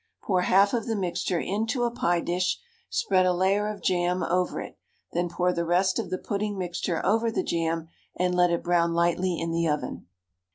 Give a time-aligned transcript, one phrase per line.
[0.23, 2.59] Pour half of the mixture into a pie dish,
[2.89, 4.79] spread a layer of jam over it,
[5.13, 8.95] then pour the rest of the pudding mixture over the jam, and let it brown
[8.95, 10.07] lightly in the oven.